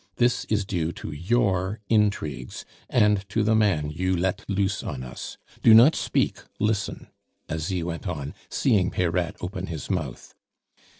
[0.15, 5.37] This is due to your intrigues, and to the man you let loose on us.
[5.61, 7.09] Do not speak, listen!"
[7.47, 10.33] Asie went on, seeing Peyrade open his mouth.